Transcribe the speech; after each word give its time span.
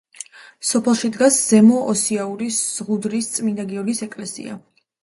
სოფელში 0.69 1.11
დგას 1.17 1.37
ზემო 1.51 1.83
ოსიაურის 1.95 2.59
ზღუდერის 2.79 3.33
წმინდა 3.37 3.69
გიორგის 3.75 4.07
ეკლესია. 4.11 4.61